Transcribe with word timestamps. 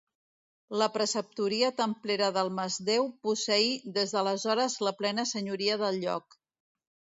La 0.81 0.85
preceptoria 0.93 1.69
templera 1.81 2.29
del 2.39 2.49
Masdeu 2.61 3.07
posseí 3.29 3.69
des 4.01 4.17
d'aleshores 4.17 4.81
la 4.89 4.97
plena 5.05 5.29
senyoria 5.35 5.81
del 5.85 6.03
lloc. 6.09 6.43